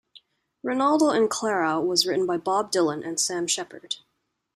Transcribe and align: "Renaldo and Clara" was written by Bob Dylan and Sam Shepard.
"Renaldo 0.63 1.09
and 1.11 1.29
Clara" 1.29 1.79
was 1.79 2.07
written 2.07 2.25
by 2.25 2.35
Bob 2.35 2.71
Dylan 2.71 3.07
and 3.07 3.19
Sam 3.19 3.45
Shepard. 3.45 3.97